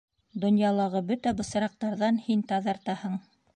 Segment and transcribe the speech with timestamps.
[0.45, 3.23] —Донъялағы бөтә бысраҡтарҙан һин таҙартаһың!